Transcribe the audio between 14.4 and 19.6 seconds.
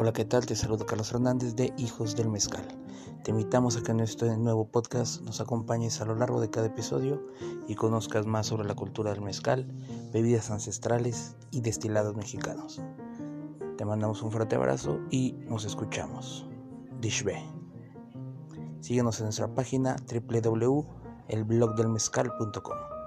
abrazo y nos escuchamos. Dishbe. Síguenos en nuestra